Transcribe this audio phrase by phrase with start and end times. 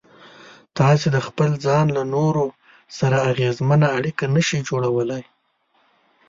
[0.77, 2.45] تاسې د خپل ځان له نورو
[2.97, 5.23] سره اغېزمنه اړيکه نشئ جوړولای.